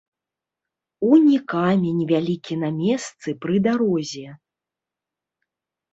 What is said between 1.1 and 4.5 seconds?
і камень вялікі на месцы пры дарозе.